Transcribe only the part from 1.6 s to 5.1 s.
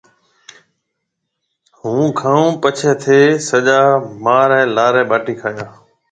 هُون کائون پڇيَ ٿَي سجا مهاريَ لاري